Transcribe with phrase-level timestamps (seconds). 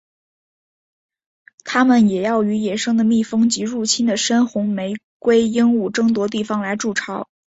[1.63, 7.29] 它们也要与野生的蜜蜂及入侵的深红玫瑰鹦鹉争夺地方来筑巢。